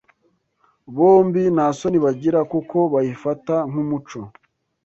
[0.95, 4.19] Bombi nta soni bagira kuko bayifata nk’umuco